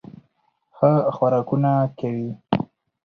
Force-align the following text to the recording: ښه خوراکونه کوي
ښه 0.75 0.91
خوراکونه 1.15 1.71
کوي 1.99 2.29